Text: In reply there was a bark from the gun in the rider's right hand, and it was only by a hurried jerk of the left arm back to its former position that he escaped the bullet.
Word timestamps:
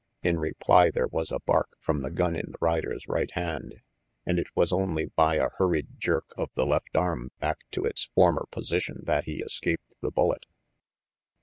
In 0.23 0.39
reply 0.39 0.89
there 0.89 1.05
was 1.09 1.31
a 1.31 1.41
bark 1.45 1.69
from 1.79 2.01
the 2.01 2.09
gun 2.09 2.35
in 2.35 2.53
the 2.53 2.57
rider's 2.59 3.07
right 3.07 3.29
hand, 3.33 3.81
and 4.25 4.39
it 4.39 4.47
was 4.55 4.73
only 4.73 5.05
by 5.15 5.35
a 5.35 5.49
hurried 5.59 5.99
jerk 5.99 6.25
of 6.35 6.49
the 6.55 6.65
left 6.65 6.95
arm 6.95 7.29
back 7.39 7.59
to 7.73 7.85
its 7.85 8.09
former 8.15 8.45
position 8.51 9.01
that 9.03 9.25
he 9.25 9.43
escaped 9.43 9.93
the 10.01 10.09
bullet. 10.09 10.47